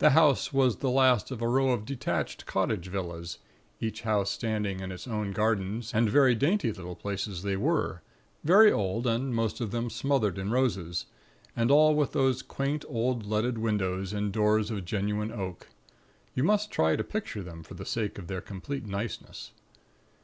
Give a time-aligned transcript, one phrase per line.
[0.00, 3.38] The house was the last of a row of detached cottage villas,
[3.78, 8.02] each house standing in its own garden; and very dainty little places they were,
[8.42, 11.06] very old, and most of them smothered in roses;
[11.54, 15.68] and all with those quaint old leaded windows, and doors of genuine oak.
[16.34, 19.52] You must try to picture them for the sake of their complete niceness.